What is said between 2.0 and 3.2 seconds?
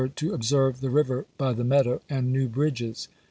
and New Bridges.